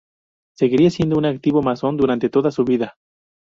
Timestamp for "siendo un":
0.89-1.25